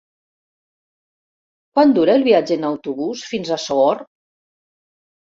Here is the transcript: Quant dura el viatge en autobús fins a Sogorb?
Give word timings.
Quant 1.77 1.95
dura 1.99 2.17
el 2.21 2.27
viatge 2.31 2.59
en 2.59 2.67
autobús 2.73 3.25
fins 3.37 3.55
a 3.55 3.63
Sogorb? 3.69 4.13